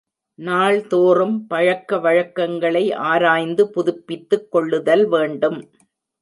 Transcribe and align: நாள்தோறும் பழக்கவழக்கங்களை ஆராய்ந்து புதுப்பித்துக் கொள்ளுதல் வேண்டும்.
நாள்தோறும் 0.39 1.35
பழக்கவழக்கங்களை 1.49 2.93
ஆராய்ந்து 2.93 3.69
புதுப்பித்துக் 3.69 4.51
கொள்ளுதல் 4.51 5.05
வேண்டும். 5.07 5.59